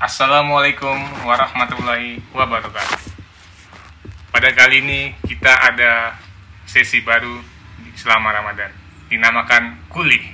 [0.00, 0.96] Assalamualaikum
[1.28, 3.20] warahmatullahi wabarakatuh.
[4.32, 6.16] Pada kali ini kita ada
[6.64, 7.36] sesi baru
[8.00, 8.72] selama Ramadan
[9.12, 10.24] dinamakan Kuli,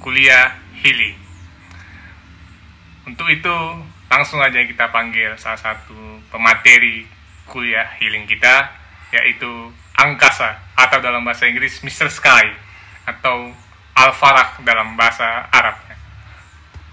[0.00, 1.20] Kuliah Healing.
[3.12, 3.56] Untuk itu
[4.08, 7.04] langsung aja kita panggil salah satu pemateri
[7.44, 8.72] kuliah healing kita
[9.12, 9.68] yaitu
[10.00, 12.08] Angkasa atau dalam bahasa Inggris Mr.
[12.08, 12.56] Sky
[13.04, 13.52] atau
[14.00, 16.00] Al-Falak dalam bahasa Arabnya.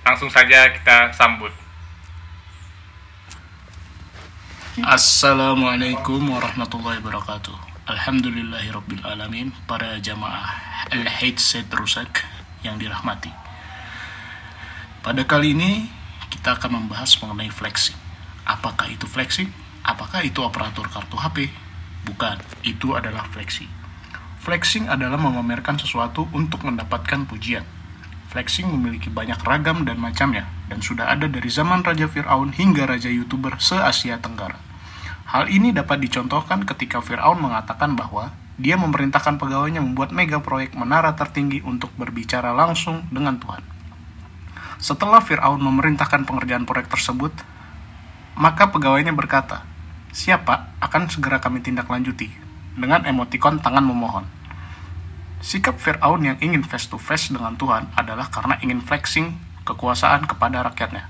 [0.04, 1.67] Langsung saja kita sambut.
[4.78, 7.90] Assalamualaikum warahmatullahi wabarakatuh.
[7.90, 9.50] Alhamdulillahirabbil alamin.
[9.66, 10.54] Para jamaah
[10.94, 12.22] Al-Headset Rusak
[12.62, 13.34] yang dirahmati.
[15.02, 15.90] Pada kali ini
[16.30, 17.98] kita akan membahas mengenai flexing.
[18.46, 19.50] Apakah itu flexing?
[19.82, 21.50] Apakah itu operator kartu HP?
[22.06, 23.74] Bukan, itu adalah flexing.
[24.46, 27.66] Flexing adalah memamerkan sesuatu untuk mendapatkan pujian
[28.28, 33.08] Flexing memiliki banyak ragam dan macamnya, dan sudah ada dari zaman Raja Fir'aun hingga Raja
[33.08, 34.60] YouTuber se-Asia Tenggara.
[35.32, 41.16] Hal ini dapat dicontohkan ketika Fir'aun mengatakan bahwa dia memerintahkan pegawainya membuat mega proyek menara
[41.16, 43.64] tertinggi untuk berbicara langsung dengan Tuhan.
[44.78, 47.32] Setelah Fir'aun memerintahkan pengerjaan proyek tersebut,
[48.36, 49.64] maka pegawainya berkata,
[50.12, 52.32] Siapa akan segera kami tindak lanjuti,
[52.74, 54.26] dengan emotikon tangan memohon.
[55.38, 59.38] Sikap Fir'aun yang ingin face to face dengan Tuhan adalah karena ingin flexing
[59.70, 61.06] kekuasaan kepada rakyatnya.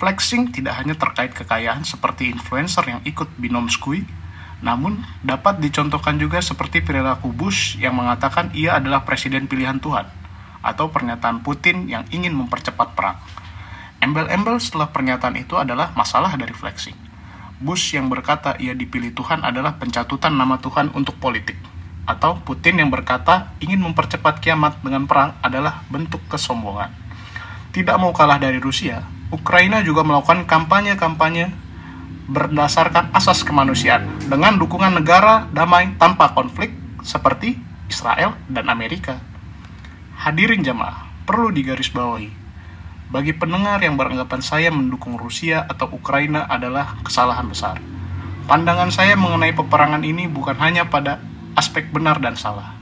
[0.00, 4.08] Flexing tidak hanya terkait kekayaan seperti influencer yang ikut binom skui,
[4.64, 10.08] namun dapat dicontohkan juga seperti perilaku Bush yang mengatakan ia adalah presiden pilihan Tuhan,
[10.64, 13.20] atau pernyataan Putin yang ingin mempercepat perang.
[14.00, 16.96] Embel-embel setelah pernyataan itu adalah masalah dari flexing.
[17.60, 21.67] Bush yang berkata ia dipilih Tuhan adalah pencatutan nama Tuhan untuk politik
[22.08, 26.88] atau Putin yang berkata ingin mempercepat kiamat dengan perang adalah bentuk kesombongan.
[27.76, 31.52] Tidak mau kalah dari Rusia, Ukraina juga melakukan kampanye-kampanye
[32.32, 36.72] berdasarkan asas kemanusiaan dengan dukungan negara damai tanpa konflik
[37.04, 37.60] seperti
[37.92, 39.20] Israel dan Amerika.
[40.16, 42.32] Hadirin jamaah, perlu digarisbawahi.
[43.08, 47.80] Bagi pendengar yang beranggapan saya mendukung Rusia atau Ukraina adalah kesalahan besar.
[48.48, 51.20] Pandangan saya mengenai peperangan ini bukan hanya pada
[51.58, 52.78] aspek benar dan salah,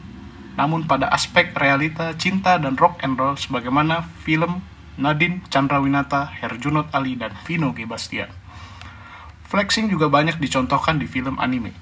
[0.61, 4.61] namun pada aspek realita cinta dan rock and roll sebagaimana film
[5.01, 7.89] Nadine Chandrawinata, Herjunot Ali, dan Vino G.
[9.49, 11.73] Flexing juga banyak dicontohkan di film anime.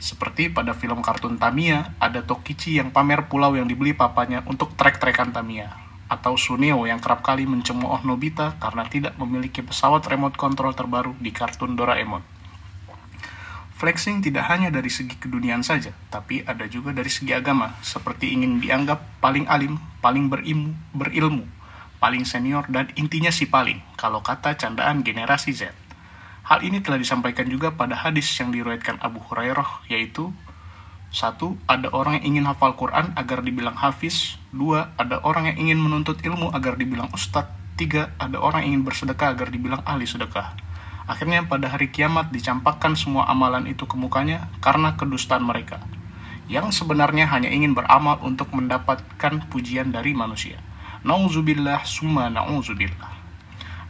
[0.00, 5.30] Seperti pada film kartun Tamiya, ada Tokichi yang pamer pulau yang dibeli papanya untuk trek-trekan
[5.30, 5.70] Tamiya.
[6.10, 11.30] Atau Suneo yang kerap kali mencemooh Nobita karena tidak memiliki pesawat remote control terbaru di
[11.30, 12.39] kartun Doraemon.
[13.80, 18.60] Flexing tidak hanya dari segi keduniaan saja, tapi ada juga dari segi agama, seperti ingin
[18.60, 21.48] dianggap paling alim, paling berilmu, berilmu,
[21.96, 25.72] paling senior, dan intinya si paling, kalau kata candaan generasi Z.
[26.44, 30.28] Hal ini telah disampaikan juga pada hadis yang diriwayatkan Abu Hurairah, yaitu
[31.08, 34.36] satu, ada orang yang ingin hafal Quran agar dibilang hafiz.
[34.52, 37.50] Dua, ada orang yang ingin menuntut ilmu agar dibilang ustadz.
[37.80, 40.52] Tiga, ada orang yang ingin bersedekah agar dibilang ahli sedekah.
[41.10, 45.82] Akhirnya pada hari kiamat dicampakkan semua amalan itu ke mukanya karena kedustaan mereka.
[46.46, 50.62] Yang sebenarnya hanya ingin beramal untuk mendapatkan pujian dari manusia.
[51.02, 53.10] Nauzubillah summa nauzubillah.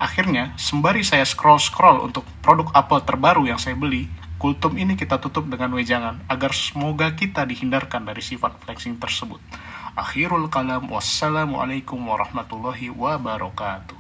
[0.01, 4.09] Akhirnya, sembari saya scroll-scroll untuk produk Apple terbaru yang saya beli,
[4.41, 9.45] kultum ini kita tutup dengan wejangan agar semoga kita dihindarkan dari sifat flexing tersebut.
[9.93, 14.00] Akhirul kalam wassalamualaikum warahmatullahi wabarakatuh.